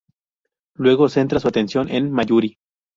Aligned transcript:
Luego 0.77 1.09
centra 1.09 1.39
su 1.39 1.47
atención 1.47 1.87
en 1.87 2.11
Mayuri. 2.11 2.57